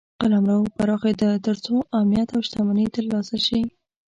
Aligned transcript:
قلمرو 0.19 0.59
پراخېده 0.75 1.29
تر 1.45 1.55
څو 1.65 1.75
امنیت 1.99 2.29
او 2.35 2.39
شتمني 2.47 2.85
ترلاسه 2.95 3.37
شي. 3.45 3.61